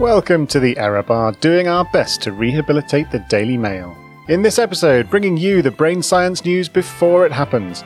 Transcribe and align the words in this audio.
Welcome 0.00 0.46
to 0.48 0.60
the 0.60 0.76
Error 0.76 1.02
Bar, 1.02 1.32
doing 1.40 1.68
our 1.68 1.82
best 1.86 2.20
to 2.22 2.32
rehabilitate 2.32 3.10
the 3.10 3.20
Daily 3.30 3.56
Mail. 3.56 3.96
In 4.28 4.42
this 4.42 4.58
episode, 4.58 5.08
bringing 5.08 5.38
you 5.38 5.62
the 5.62 5.70
brain 5.70 6.02
science 6.02 6.44
news 6.44 6.68
before 6.68 7.24
it 7.24 7.32
happens, 7.32 7.82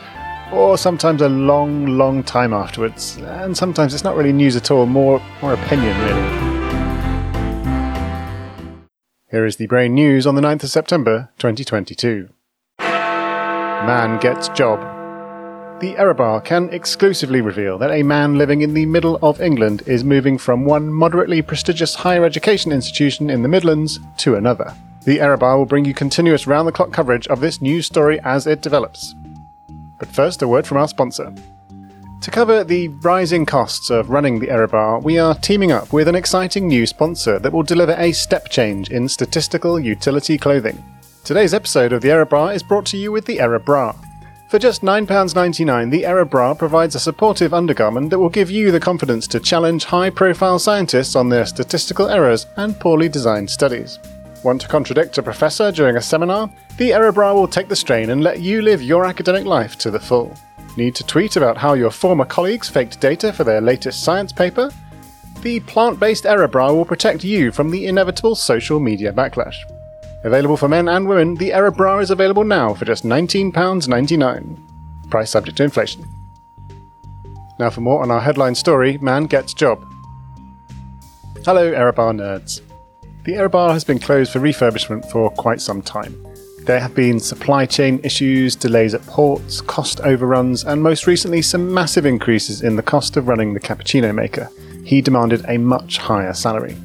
or 0.51 0.77
sometimes 0.77 1.23
a 1.23 1.29
long, 1.29 1.87
long 1.87 2.25
time 2.25 2.53
afterwards, 2.53 3.17
and 3.19 3.57
sometimes 3.57 3.95
it's 3.95 4.03
not 4.03 4.17
really 4.17 4.33
news 4.33 4.57
at 4.57 4.73
all, 4.73 4.87
more, 4.87 5.23
more 5.41 5.55
opinion, 5.55 5.97
really. 6.01 6.51
Here 9.31 9.47
is 9.47 9.55
the 9.55 9.69
brain 9.69 9.95
news 9.95 10.27
on 10.27 10.35
the 10.35 10.43
9th 10.43 10.65
of 10.65 10.71
September 10.71 11.31
2022. 11.39 12.29
Man 12.81 14.19
gets 14.19 14.49
job. 14.49 15.00
The 15.81 15.97
Error 15.97 16.13
Bar 16.13 16.43
can 16.43 16.69
exclusively 16.75 17.41
reveal 17.41 17.79
that 17.79 17.91
a 17.91 18.03
man 18.03 18.37
living 18.37 18.61
in 18.61 18.75
the 18.75 18.85
middle 18.85 19.19
of 19.23 19.41
England 19.41 19.83
is 19.87 20.05
moving 20.05 20.37
from 20.37 20.67
one 20.67 20.93
moderately 20.93 21.41
prestigious 21.41 21.95
higher 21.95 22.23
education 22.23 22.71
institution 22.71 23.31
in 23.31 23.41
the 23.41 23.49
Midlands 23.49 23.99
to 24.19 24.35
another. 24.35 24.75
The 25.07 25.23
Error 25.23 25.39
Bar 25.39 25.57
will 25.57 25.65
bring 25.65 25.87
you 25.87 25.95
continuous 25.95 26.47
round 26.47 26.69
the 26.69 26.73
clock 26.73 26.93
coverage 26.93 27.27
of 27.29 27.41
this 27.41 27.63
news 27.63 27.87
story 27.87 28.21
as 28.25 28.47
it 28.47 28.61
develops. 28.61 29.15
But 29.99 30.09
first, 30.09 30.43
a 30.43 30.49
word 30.49 30.67
from 30.67 30.77
our 30.77 30.87
sponsor. 30.87 31.33
To 32.21 32.31
cover 32.31 32.63
the 32.63 32.89
rising 32.89 33.47
costs 33.47 33.89
of 33.89 34.11
running 34.11 34.39
the 34.39 34.51
Error 34.51 34.69
Bar, 34.69 35.01
we 35.01 35.19
are 35.19 35.35
teaming 35.35 35.73
up 35.73 35.95
with 35.95 36.09
an 36.09 36.15
exciting 36.15 36.69
new 36.69 36.85
sponsor 36.85 37.39
that 37.39 37.55
will 37.55 37.63
deliver 37.63 37.95
a 37.97 38.13
step 38.13 38.51
change 38.51 38.91
in 38.91 39.09
statistical 39.09 39.81
utility 39.81 40.37
clothing. 40.37 40.85
Today's 41.25 41.55
episode 41.55 41.95
of 41.95 42.03
the 42.03 42.11
Error 42.11 42.27
Bar 42.27 42.53
is 42.53 42.63
brought 42.63 42.85
to 42.87 42.99
you 42.99 43.11
with 43.11 43.25
the 43.25 43.41
Error 43.41 43.59
Bra. 43.59 43.95
For 44.51 44.59
just 44.59 44.83
£9.99, 44.83 45.93
the 45.93 46.05
Error 46.05 46.25
Bra 46.25 46.55
provides 46.55 46.97
a 46.97 46.99
supportive 46.99 47.55
undergarment 47.55 48.11
that 48.11 48.19
will 48.19 48.29
give 48.29 48.51
you 48.51 48.73
the 48.73 48.81
confidence 48.81 49.29
to 49.29 49.39
challenge 49.39 49.85
high 49.85 50.11
profile 50.11 50.59
scientists 50.59 51.15
on 51.15 51.29
their 51.29 51.47
statistical 51.47 52.09
errors 52.09 52.49
and 52.57 52.77
poorly 52.81 53.09
designed 53.09 53.49
studies. 53.49 54.01
Want 54.43 54.61
to 54.63 54.67
contradict 54.67 55.17
a 55.19 55.23
professor 55.23 55.71
during 55.71 55.95
a 55.95 56.03
seminar? 56.03 56.51
The 56.79 56.93
Error 56.93 57.13
Bra 57.13 57.33
will 57.33 57.47
take 57.47 57.69
the 57.69 57.77
strain 57.77 58.11
and 58.11 58.25
let 58.25 58.41
you 58.41 58.61
live 58.61 58.83
your 58.83 59.05
academic 59.05 59.45
life 59.45 59.79
to 59.79 59.91
the 59.93 60.01
full. 60.01 60.35
Need 60.77 60.97
to 60.97 61.07
tweet 61.07 61.37
about 61.37 61.57
how 61.57 61.75
your 61.75 61.93
former 61.93 62.25
colleagues 62.25 62.69
faked 62.69 63.01
data 63.01 63.33
for 63.33 63.45
their 63.45 63.61
latest 63.61 64.03
science 64.03 64.33
paper? 64.33 64.73
The 65.43 65.61
plant 65.61 66.01
based 66.01 66.27
Error 66.27 66.49
Bra 66.49 66.73
will 66.73 66.85
protect 66.85 67.23
you 67.23 67.53
from 67.53 67.71
the 67.71 67.87
inevitable 67.87 68.35
social 68.35 68.81
media 68.81 69.13
backlash. 69.13 69.55
Available 70.23 70.59
for 70.59 70.69
men 70.69 70.89
and 70.89 71.09
women, 71.09 71.35
the 71.35 71.53
Error 71.53 71.71
Bra 71.71 71.99
is 71.99 72.11
available 72.11 72.45
now 72.45 72.75
for 72.75 72.85
just 72.85 73.05
£19.99. 73.05 75.11
Price 75.11 75.31
subject 75.31 75.57
to 75.57 75.65
inflation. 75.65 76.07
Now 77.59 77.71
for 77.71 77.81
more 77.81 78.03
on 78.03 78.11
our 78.11 78.21
headline 78.21 78.55
story 78.55 78.99
Man 78.99 79.25
Gets 79.25 79.55
Job. 79.55 79.83
Hello, 81.45 81.73
Error 81.73 81.93
Bar 81.93 82.13
nerds. 82.13 82.61
The 83.25 83.37
Error 83.37 83.49
Bar 83.49 83.73
has 83.73 83.83
been 83.83 83.99
closed 83.99 84.33
for 84.33 84.41
refurbishment 84.41 85.11
for 85.11 85.31
quite 85.31 85.61
some 85.61 85.81
time. 85.81 86.27
There 86.65 86.81
have 86.81 86.95
been 86.95 87.19
supply 87.19 87.65
chain 87.65 87.99
issues, 88.05 88.55
delays 88.55 88.93
at 88.93 89.07
ports, 89.07 89.63
cost 89.63 90.01
overruns, 90.01 90.65
and 90.65 90.83
most 90.83 91.07
recently 91.07 91.41
some 91.41 91.73
massive 91.73 92.05
increases 92.05 92.61
in 92.61 92.77
the 92.77 92.83
cost 92.83 93.17
of 93.17 93.27
running 93.27 93.55
the 93.55 93.61
cappuccino 93.61 94.15
maker. 94.15 94.51
He 94.85 95.01
demanded 95.01 95.45
a 95.49 95.57
much 95.57 95.97
higher 95.97 96.35
salary. 96.35 96.77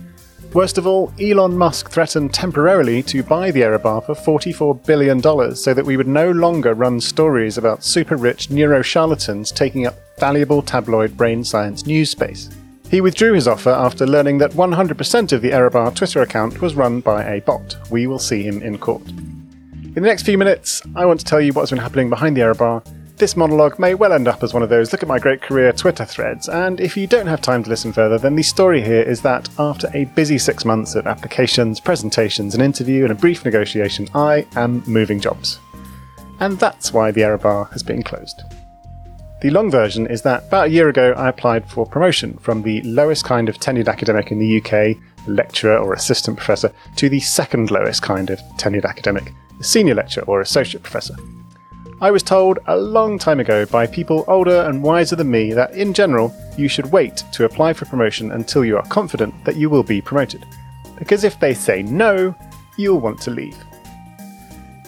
Worst 0.56 0.78
of 0.78 0.88
all, 0.88 1.11
Elon 1.20 1.58
Musk 1.58 1.89
threatened 1.89 2.34
temporarily 2.34 3.03
to 3.03 3.23
buy 3.23 3.52
the 3.52 3.61
Error 3.61 3.78
Bar 3.78 4.00
for 4.00 4.16
$44 4.16 4.86
billion 4.86 5.22
so 5.53 5.73
that 5.73 5.86
we 5.86 5.98
would 5.98 6.08
no 6.08 6.31
longer 6.31 6.73
run 6.73 7.02
stories 7.02 7.58
about 7.58 7.84
super 7.84 8.16
rich 8.16 8.50
neuro 8.50 8.81
charlatans 8.81 9.52
taking 9.52 9.86
up 9.86 9.95
valuable 10.17 10.61
tabloid 10.61 11.17
brain 11.17 11.44
science 11.44 11.86
news 11.86 12.09
space. 12.09 12.50
He 12.89 13.02
withdrew 13.02 13.33
his 13.33 13.50
offer 13.50 13.72
after 13.72 14.08
learning 14.08 14.38
that 14.38 14.52
100% 14.52 15.33
of 15.33 15.42
the 15.42 15.52
Error 15.52 15.70
Bar 15.70 15.92
Twitter 15.92 16.22
account 16.22 16.61
was 16.61 16.73
run 16.73 17.02
by 17.02 17.26
a 17.26 17.42
bot. 17.42 17.76
We 17.92 18.08
will 18.08 18.17
see 18.17 18.42
him 18.42 18.61
in 18.61 18.78
court. 18.78 19.06
In 19.09 19.95
the 19.95 20.00
next 20.00 20.23
few 20.23 20.37
minutes, 20.37 20.82
I 20.95 21.05
want 21.05 21.20
to 21.20 21.26
tell 21.26 21.42
you 21.42 21.52
what's 21.52 21.72
been 21.72 21.80
happening 21.80 22.10
behind 22.10 22.37
the 22.37 22.43
Error 22.43 22.55
Bar 22.55 22.82
this 23.17 23.37
monologue 23.37 23.80
may 23.80 23.93
well 23.93 24.11
end 24.11 24.27
up 24.27 24.43
as 24.43 24.53
one 24.53 24.64
of 24.64 24.70
those 24.70 24.92
look 24.92 25.02
at 25.02 25.08
my 25.08 25.20
great 25.20 25.42
career 25.42 25.71
Twitter 25.71 26.05
threads, 26.05 26.49
and 26.49 26.81
if 26.81 26.98
you 26.98 27.08
don't 27.08 27.27
have 27.27 27.42
time 27.42 27.64
to 27.64 27.70
listen 27.70 27.93
further, 27.93 28.17
then 28.17 28.36
the 28.36 28.43
story 28.43 28.81
here 28.81 29.02
is 29.02 29.21
that 29.21 29.48
after 29.58 29.89
a 29.93 30.05
busy 30.05 30.37
six 30.37 30.65
months 30.65 30.95
of 30.95 31.08
applications, 31.08 31.80
presentations, 31.80 32.55
an 32.55 32.61
interview, 32.61 33.04
and 33.04 33.11
a 33.11 33.15
brief 33.15 33.45
negotiation, 33.45 34.09
I 34.14 34.45
am 34.55 34.83
moving 34.86 35.20
jobs. 35.20 35.59
And 36.39 36.59
that's 36.59 36.92
why 36.92 37.11
the 37.11 37.23
error 37.23 37.37
bar 37.37 37.65
has 37.71 37.83
been 37.83 38.04
closed. 38.04 38.42
The 39.42 39.49
long 39.49 39.71
version 39.71 40.08
is 40.08 40.21
that 40.23 40.48
about 40.48 40.67
a 40.67 40.71
year 40.71 40.89
ago 40.89 41.14
I 41.14 41.30
applied 41.30 41.70
for 41.70 41.86
promotion 41.86 42.37
from 42.37 42.64
the 42.64 42.81
lowest 42.81 43.23
kind 43.23 43.48
of 43.48 43.59
tenured 43.59 43.87
academic 43.87 44.31
in 44.31 44.39
the 44.39 44.61
UK, 44.61 44.98
lecturer 45.27 45.77
or 45.77 45.93
assistant 45.93 46.37
professor, 46.37 46.71
to 46.98 47.09
the 47.09 47.20
second 47.20 47.71
lowest 47.71 48.02
kind 48.02 48.30
of 48.30 48.39
tenured 48.58 48.86
academic, 48.86 49.31
senior 49.61 49.95
lecturer 49.95 50.25
or 50.25 50.42
associate 50.42 50.83
professor. 50.83 51.15
I 52.02 52.11
was 52.11 52.23
told 52.23 52.60
a 52.67 52.76
long 52.76 53.17
time 53.17 53.39
ago 53.39 53.66
by 53.66 53.88
people 53.88 54.26
older 54.28 54.64
and 54.64 54.83
wiser 54.83 55.16
than 55.16 55.32
me 55.32 55.54
that 55.54 55.72
in 55.72 55.94
general 55.94 56.36
you 56.58 56.67
should 56.67 56.92
wait 56.92 57.23
to 57.32 57.45
apply 57.45 57.72
for 57.72 57.86
promotion 57.86 58.33
until 58.33 58.66
you 58.66 58.76
are 58.76 58.86
confident 58.88 59.33
that 59.45 59.56
you 59.56 59.70
will 59.70 59.82
be 59.83 60.02
promoted. 60.02 60.45
Because 61.00 61.23
if 61.23 61.39
they 61.39 61.54
say 61.54 61.84
no, 61.84 62.36
you'll 62.78 63.00
want 63.00 63.22
to 63.22 63.32
leave. 63.32 63.58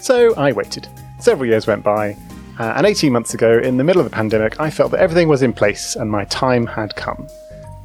So 0.01 0.35
I 0.35 0.51
waited. 0.51 0.89
Several 1.19 1.47
years 1.47 1.65
went 1.65 1.81
by, 1.81 2.17
uh, 2.59 2.73
and 2.75 2.85
18 2.85 3.13
months 3.13 3.33
ago, 3.33 3.57
in 3.57 3.77
the 3.77 3.85
middle 3.85 4.01
of 4.01 4.09
the 4.09 4.15
pandemic, 4.15 4.59
I 4.59 4.69
felt 4.69 4.91
that 4.91 4.99
everything 4.99 5.29
was 5.29 5.43
in 5.43 5.53
place 5.53 5.95
and 5.95 6.11
my 6.11 6.25
time 6.25 6.65
had 6.67 6.93
come. 6.97 7.25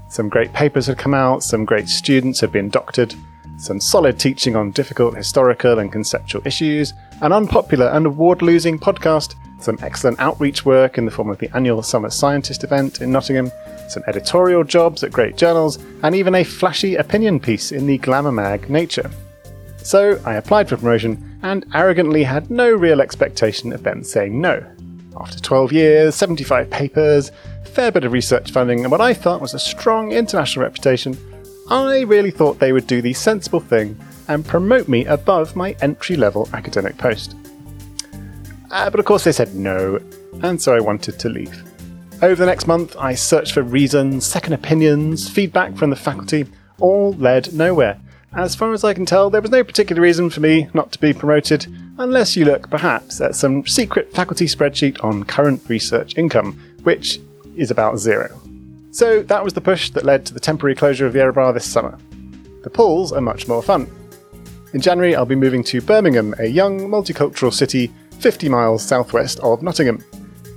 Some 0.09 0.29
great 0.29 0.53
papers 0.53 0.87
had 0.87 0.99
come 0.99 1.15
out, 1.15 1.45
some 1.45 1.65
great 1.65 1.89
students 1.89 2.41
had 2.41 2.51
been 2.51 2.71
doctored, 2.71 3.15
some 3.63 3.81
solid 3.81 4.19
teaching 4.19 4.57
on 4.57 4.73
difficult 4.73 5.17
historical 5.17 5.79
and 5.79 5.93
conceptual 5.93 6.45
issues, 6.45 6.93
an 7.21 7.33
unpopular 7.33 7.87
and 7.87 8.07
award 8.07 8.43
losing 8.43 8.77
podcast, 8.77 9.37
some 9.61 9.79
excellent 9.83 10.19
outreach 10.19 10.65
work 10.65 10.99
in 10.99 11.05
the 11.05 11.11
form 11.13 11.31
of 11.31 11.39
the 11.39 11.49
annual 11.55 11.81
Summer 11.81 12.11
Scientist 12.11 12.65
event 12.65 13.01
in 13.01 13.13
Nottingham, 13.13 13.53
some 13.89 14.03
editorial 14.09 14.65
jobs 14.65 15.05
at 15.05 15.13
great 15.13 15.37
journals, 15.37 15.79
and 16.03 16.13
even 16.13 16.35
a 16.35 16.43
flashy 16.43 16.97
opinion 16.97 17.39
piece 17.39 17.71
in 17.71 17.87
the 17.87 17.99
glamour 17.99 18.33
mag 18.33 18.69
Nature. 18.69 19.09
So 19.79 20.21
I 20.25 20.35
applied 20.35 20.69
for 20.69 20.77
promotion 20.77 21.39
and 21.43 21.65
arrogantly 21.73 22.25
had 22.25 22.51
no 22.51 22.69
real 22.73 23.01
expectation 23.01 23.73
of 23.73 23.85
them 23.85 24.03
saying 24.03 24.41
no. 24.41 24.65
After 25.21 25.39
12 25.39 25.73
years, 25.73 26.15
75 26.17 26.69
papers, 26.69 27.31
fair 27.65 27.93
bit 27.93 28.03
of 28.03 28.13
research 28.13 28.51
funding, 28.51 28.81
and 28.81 28.91
what 28.91 29.01
I 29.01 29.15
thought 29.15 29.41
was 29.41 29.55
a 29.55 29.59
strong 29.61 30.11
international 30.11 30.65
reputation, 30.65 31.17
I 31.73 32.01
really 32.03 32.31
thought 32.31 32.59
they 32.59 32.73
would 32.73 32.87
do 32.87 33.01
the 33.01 33.15
sensible 33.15 33.59
thing 33.59 33.99
and 34.29 34.45
promote 34.45 34.89
me 34.89 35.07
above 35.07 35.57
my 35.57 35.75
entry 35.81 36.17
level 36.17 36.47
academic 36.53 36.99
post. 36.99 37.35
Uh, 38.71 38.91
but 38.91 39.01
of 39.01 39.07
course, 39.07 39.25
they 39.25 39.33
said 39.33 39.55
no, 39.55 39.99
and 40.43 40.61
so 40.61 40.75
I 40.75 40.81
wanted 40.81 41.19
to 41.19 41.31
leave. 41.31 41.65
Over 42.21 42.35
the 42.35 42.45
next 42.45 42.67
month, 42.67 42.95
I 42.99 43.15
searched 43.15 43.53
for 43.53 43.63
reasons, 43.63 44.27
second 44.27 44.53
opinions, 44.53 45.31
feedback 45.31 45.75
from 45.75 45.89
the 45.89 45.97
faculty, 45.97 46.45
all 46.79 47.15
led 47.15 47.55
nowhere. 47.55 47.99
As 48.35 48.55
far 48.55 48.75
as 48.75 48.85
I 48.85 48.93
can 48.93 49.07
tell, 49.07 49.31
there 49.31 49.41
was 49.41 49.51
no 49.51 49.65
particular 49.65 50.03
reason 50.03 50.29
for 50.29 50.41
me 50.41 50.69
not 50.75 50.93
to 50.93 51.01
be 51.01 51.15
promoted, 51.15 51.67
unless 51.97 52.37
you 52.37 52.45
look 52.45 52.69
perhaps 52.69 53.23
at 53.23 53.35
some 53.35 53.67
secret 53.67 54.13
faculty 54.13 54.45
spreadsheet 54.45 55.03
on 55.03 55.25
current 55.25 55.63
research 55.69 56.19
income, 56.19 56.53
which 56.83 57.19
is 57.57 57.71
about 57.71 57.97
zero. 57.97 58.43
So 58.93 59.23
that 59.23 59.43
was 59.43 59.55
the 59.55 59.61
push 59.63 59.89
that 59.91 60.05
led 60.05 60.27
to 60.27 60.35
the 60.35 60.41
temporary 60.41 60.75
closure 60.75 61.07
of 61.07 61.15
the 61.15 61.21
Error 61.21 61.33
Bar 61.33 61.55
this 61.55 61.65
summer. 61.65 61.99
The 62.63 62.69
pulls 62.69 63.11
are 63.11 63.23
much 63.23 63.49
more 63.49 63.63
fun. 63.63 63.91
In 64.75 64.83
January, 64.83 65.17
I'll 65.17 65.25
be 65.25 65.35
moving 65.35 65.65
to 65.65 65.81
Birmingham, 65.81 66.35
a 66.39 66.47
young 66.47 66.81
multicultural 66.81 67.53
city 67.53 67.91
50 68.21 68.51
miles 68.51 68.85
southwest 68.85 69.41
of 69.41 69.63
Nottingham. 69.63 70.05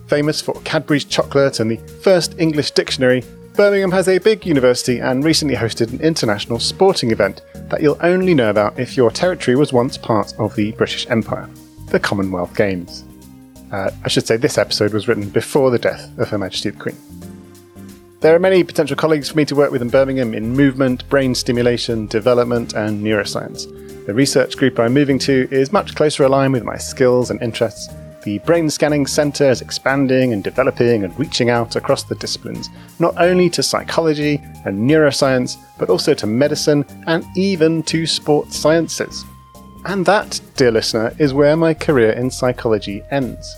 Famous 0.08 0.42
for 0.42 0.54
Cadbury's 0.62 1.06
chocolate 1.06 1.62
and 1.62 1.72
the 1.72 1.78
first 1.78 2.38
English 2.38 2.72
dictionary, 2.72 3.24
Birmingham 3.56 3.92
has 3.92 4.10
a 4.10 4.18
big 4.18 4.46
university 4.46 5.00
and 5.00 5.24
recently 5.24 5.56
hosted 5.56 5.94
an 5.94 6.02
international 6.02 6.60
sporting 6.60 7.12
event 7.12 7.42
that 7.70 7.82
you'll 7.82 7.98
only 8.02 8.34
know 8.34 8.50
about 8.50 8.78
if 8.78 8.98
your 8.98 9.12
territory 9.12 9.56
was 9.56 9.72
once 9.72 9.98
part 9.98 10.38
of 10.40 10.54
the 10.56 10.74
British 10.74 11.10
Empire, 11.10 11.50
the 11.88 12.00
Commonwealth 12.02 12.54
Games. 12.54 13.06
Uh, 13.72 13.92
I 14.04 14.10
should 14.10 14.28
say 14.28 14.36
this 14.36 14.58
episode 14.58 14.94
was 14.94 15.08
written 15.08 15.30
before 15.30 15.72
the 15.72 15.80
death 15.80 16.12
of 16.20 16.28
Her 16.28 16.38
Majesty 16.38 16.70
the 16.72 16.78
Queen. 16.78 16.98
There 18.22 18.34
are 18.34 18.40
many 18.40 18.64
potential 18.64 18.96
colleagues 18.96 19.30
for 19.30 19.38
me 19.38 19.46
to 19.46 19.56
work 19.56 19.72
with 19.72 19.82
in 19.82 19.90
Birmingham 19.90 20.34
in 20.34 20.56
movement, 20.56 21.08
brain 21.10 21.36
stimulation, 21.36 22.08
development, 22.08 22.74
and 22.74 23.04
neuroscience. 23.04 23.66
The 24.06 24.14
research 24.14 24.56
group 24.56 24.80
I'm 24.80 24.94
moving 24.94 25.20
to 25.20 25.48
is 25.52 25.74
much 25.74 25.96
closer 25.96 26.24
aligned 26.24 26.54
with 26.54 26.64
my 26.64 26.78
skills 26.78 27.30
and 27.30 27.42
interests. 27.42 27.90
The 28.24 28.40
Brain 28.40 28.70
Scanning 28.70 29.06
Centre 29.06 29.50
is 29.50 29.62
expanding 29.62 30.32
and 30.32 30.44
developing 30.44 31.04
and 31.04 31.20
reaching 31.20 31.50
out 31.50 31.76
across 31.76 32.04
the 32.04 32.16
disciplines, 32.16 32.70
not 33.00 33.16
only 33.18 33.50
to 33.52 33.62
psychology 33.62 34.42
and 34.64 34.90
neuroscience, 34.90 35.58
but 35.78 35.90
also 35.90 36.14
to 36.16 36.26
medicine 36.26 36.86
and 37.08 37.26
even 37.36 37.84
to 37.84 38.08
sports 38.08 38.56
sciences. 38.58 39.26
And 39.84 40.06
that, 40.06 40.40
dear 40.56 40.72
listener, 40.72 41.14
is 41.20 41.34
where 41.34 41.56
my 41.58 41.74
career 41.74 42.12
in 42.14 42.32
psychology 42.32 43.04
ends. 43.12 43.56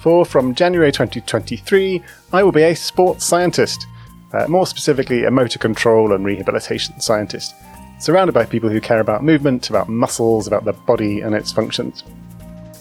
For 0.00 0.24
from 0.24 0.54
January 0.54 0.90
2023, 0.92 2.02
I 2.32 2.42
will 2.42 2.52
be 2.52 2.62
a 2.62 2.74
sports 2.74 3.24
scientist 3.24 3.86
uh, 4.32 4.46
more 4.48 4.66
specifically 4.66 5.24
a 5.24 5.30
motor 5.30 5.58
control 5.58 6.12
and 6.12 6.24
rehabilitation 6.24 6.98
scientist. 7.00 7.54
surrounded 7.98 8.32
by 8.32 8.46
people 8.46 8.70
who 8.70 8.80
care 8.80 9.00
about 9.00 9.22
movement, 9.22 9.68
about 9.68 9.90
muscles, 9.90 10.46
about 10.46 10.64
the 10.64 10.72
body 10.72 11.20
and 11.20 11.34
its 11.34 11.52
functions. 11.52 12.02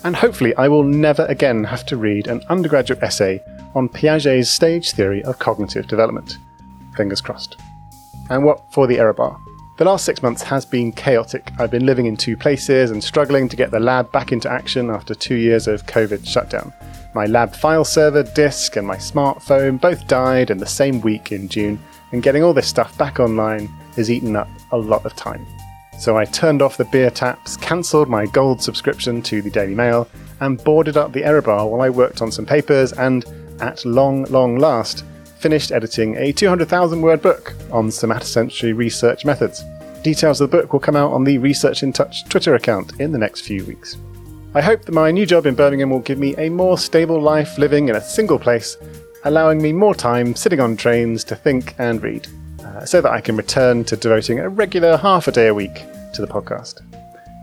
And 0.05 0.15
hopefully, 0.15 0.55
I 0.55 0.69
will 0.69 0.83
never 0.83 1.25
again 1.25 1.65
have 1.65 1.85
to 1.87 1.97
read 1.97 2.27
an 2.27 2.41
undergraduate 2.47 3.03
essay 3.03 3.41
on 3.75 3.89
Piaget's 3.89 4.49
stage 4.49 4.91
theory 4.91 5.21
of 5.25 5.37
cognitive 5.39 5.87
development. 5.87 6.37
Fingers 6.95 7.19
crossed. 7.19 7.57
And 8.29 8.45
what 8.45 8.71
for 8.71 8.87
the 8.87 8.97
error 8.97 9.13
bar? 9.13 9.37
The 9.77 9.83
last 9.83 10.05
six 10.05 10.23
months 10.23 10.41
has 10.43 10.65
been 10.65 10.93
chaotic. 10.93 11.51
I've 11.59 11.71
been 11.71 11.85
living 11.85 12.05
in 12.05 12.15
two 12.15 12.37
places 12.37 12.91
and 12.91 13.03
struggling 13.03 13.49
to 13.49 13.57
get 13.57 13.71
the 13.71 13.79
lab 13.81 14.09
back 14.13 14.31
into 14.31 14.49
action 14.49 14.89
after 14.89 15.13
two 15.13 15.35
years 15.35 15.67
of 15.67 15.85
COVID 15.85 16.25
shutdown. 16.25 16.71
My 17.13 17.25
lab 17.25 17.55
file 17.55 17.85
server, 17.85 18.23
disk, 18.23 18.75
and 18.75 18.85
my 18.85 18.97
smartphone 18.97 19.81
both 19.81 20.07
died 20.07 20.51
in 20.51 20.59
the 20.59 20.65
same 20.65 21.01
week 21.01 21.31
in 21.31 21.47
June, 21.47 21.79
and 22.11 22.21
getting 22.21 22.43
all 22.43 22.53
this 22.53 22.67
stuff 22.67 22.97
back 22.97 23.19
online 23.19 23.67
has 23.95 24.11
eaten 24.11 24.35
up 24.35 24.49
a 24.71 24.77
lot 24.77 25.05
of 25.05 25.15
time. 25.15 25.45
So 25.97 26.17
I 26.17 26.25
turned 26.25 26.61
off 26.61 26.77
the 26.77 26.85
beer 26.85 27.09
taps, 27.09 27.57
cancelled 27.57 28.09
my 28.09 28.25
gold 28.27 28.61
subscription 28.61 29.21
to 29.23 29.41
the 29.41 29.49
Daily 29.49 29.75
Mail, 29.75 30.07
and 30.39 30.63
boarded 30.63 30.97
up 30.97 31.11
the 31.11 31.25
error 31.25 31.41
bar 31.41 31.67
while 31.67 31.81
I 31.81 31.89
worked 31.89 32.21
on 32.21 32.31
some 32.31 32.45
papers 32.45 32.93
and, 32.93 33.25
at 33.59 33.83
long, 33.85 34.23
long 34.25 34.57
last, 34.57 35.03
finished 35.39 35.71
editing 35.71 36.15
a 36.15 36.31
200,000 36.31 37.01
word 37.01 37.21
book 37.21 37.53
on 37.71 37.89
somatosensory 37.89 38.75
research 38.75 39.25
methods. 39.25 39.63
Details 40.03 40.39
of 40.39 40.49
the 40.49 40.57
book 40.57 40.71
will 40.71 40.79
come 40.79 40.95
out 40.95 41.11
on 41.11 41.25
the 41.25 41.37
Research 41.39 41.83
in 41.83 41.91
Touch 41.91 42.23
Twitter 42.29 42.55
account 42.55 42.99
in 43.01 43.11
the 43.11 43.17
next 43.17 43.41
few 43.41 43.65
weeks. 43.65 43.97
I 44.55 44.61
hope 44.61 44.85
that 44.85 44.93
my 44.93 45.11
new 45.11 45.27
job 45.27 45.45
in 45.45 45.53
Birmingham 45.53 45.91
will 45.91 45.99
give 45.99 46.17
me 46.17 46.35
a 46.37 46.49
more 46.49 46.75
stable 46.75 47.21
life 47.21 47.59
living 47.59 47.87
in 47.87 47.95
a 47.95 48.01
single 48.01 48.39
place, 48.39 48.77
allowing 49.23 49.61
me 49.61 49.71
more 49.71 49.93
time 49.93 50.35
sitting 50.35 50.59
on 50.59 50.75
trains 50.75 51.23
to 51.25 51.35
think 51.35 51.75
and 51.77 52.01
read, 52.01 52.27
uh, 52.65 52.83
so 52.83 52.99
that 52.99 53.11
I 53.11 53.21
can 53.21 53.37
return 53.37 53.83
to 53.83 53.95
devoting 53.95 54.39
a 54.39 54.49
regular 54.49 54.97
half 54.97 55.27
a 55.27 55.31
day 55.31 55.49
a 55.49 55.53
week 55.53 55.75
to 56.13 56.21
the 56.21 56.27
podcast. 56.27 56.81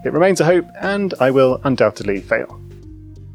It 0.04 0.12
remains 0.12 0.40
a 0.40 0.44
hope, 0.44 0.66
and 0.80 1.14
I 1.20 1.30
will 1.30 1.60
undoubtedly 1.62 2.20
fail. 2.22 2.60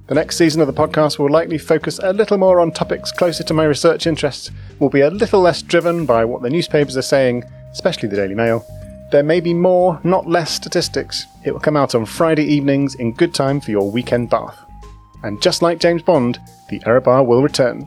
The 0.07 0.15
next 0.15 0.35
season 0.35 0.59
of 0.59 0.67
the 0.67 0.74
podcast 0.74 1.17
will 1.17 1.29
likely 1.29 1.57
focus 1.57 1.97
a 2.03 2.12
little 2.12 2.38
more 2.38 2.59
on 2.59 2.74
topics 2.74 3.13
closer 3.13 3.45
to 3.45 3.53
my 3.53 3.63
research 3.63 4.06
interests, 4.06 4.51
will 4.79 4.89
be 4.89 5.00
a 5.00 5.09
little 5.09 5.39
less 5.39 5.62
driven 5.62 6.06
by 6.06 6.25
what 6.25 6.41
the 6.41 6.50
newspapers 6.50 6.97
are 6.97 7.01
saying, 7.01 7.45
especially 7.71 8.09
the 8.09 8.17
Daily 8.17 8.35
Mail. 8.35 8.65
There 9.12 9.24
may 9.24 9.42
be 9.42 9.54
more, 9.54 10.00
not 10.06 10.30
less, 10.30 10.52
statistics. 10.52 11.28
It 11.44 11.52
will 11.52 11.60
come 11.60 11.75
out 11.75 11.96
on 11.96 12.06
Friday 12.06 12.46
evenings 12.46 12.96
in 12.96 13.12
good 13.12 13.34
time 13.34 13.60
for 13.60 13.69
your 13.69 13.92
weekend 13.92 14.30
bath. 14.30 14.58
And 15.24 15.42
just 15.42 15.62
like 15.62 15.80
James 15.81 16.02
Bond, 16.02 16.40
the 16.69 16.81
error 16.86 17.02
bar 17.02 17.22
will 17.22 17.44
return. 17.44 17.86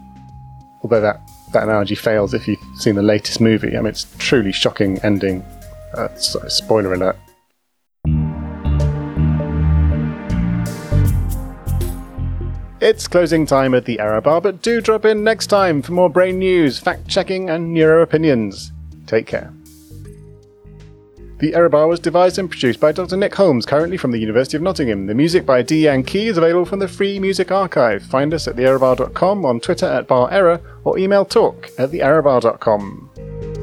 Although 0.82 1.00
that, 1.00 1.23
that 1.55 1.62
analogy 1.62 1.94
fails 1.94 2.35
if 2.35 2.47
you've 2.47 2.59
seen 2.76 2.94
the 2.94 3.03
latest 3.03 3.41
movie. 3.41 3.75
I 3.75 3.81
mean, 3.81 3.87
it's 3.87 4.06
truly 4.19 4.53
shocking 4.53 4.99
ending. 4.99 5.43
Uh, 5.94 6.15
spoiler 6.15 6.93
alert. 6.93 7.17
It's 12.82 13.09
closing 13.09 13.47
time 13.47 13.73
at 13.73 13.87
the 13.87 13.99
error 13.99 14.21
bar, 14.21 14.43
but 14.43 14.61
do 14.61 14.82
drop 14.82 15.06
in 15.06 15.25
next 15.25 15.47
time 15.47 15.81
for 15.81 15.93
more 15.93 16.11
brain 16.11 16.38
news, 16.38 16.79
fact 16.79 17.09
checking, 17.09 17.49
and 17.49 17.73
neuro 17.73 18.03
opinions. 18.03 18.73
Take 19.06 19.26
care. 19.26 19.50
The 21.44 21.55
Error 21.55 21.69
Bar 21.69 21.88
was 21.88 22.00
devised 22.00 22.38
and 22.38 22.49
produced 22.49 22.81
by 22.81 22.93
Dr. 22.93 23.19
Nick 23.19 23.35
Holmes, 23.35 23.67
currently 23.67 23.99
from 23.99 24.12
the 24.12 24.19
University 24.19 24.56
of 24.56 24.62
Nottingham. 24.62 25.08
The 25.08 25.14
music 25.14 25.44
by 25.44 25.61
Dee 25.61 25.85
Yan-Key 25.85 26.29
is 26.29 26.38
available 26.38 26.64
from 26.64 26.79
the 26.79 26.88
Free 26.88 27.20
Music 27.20 27.52
Archive. 27.52 28.02
Find 28.02 28.32
us 28.32 28.49
at 28.49 28.56
theerrorbar.com, 28.56 29.44
on 29.44 29.61
Twitter 29.61 29.85
at 29.85 30.08
barerror, 30.08 30.62
or 30.85 30.99
email 30.99 31.26
talk 31.26 31.69
at 31.76 31.91
theerrorbar.com. 31.91 33.53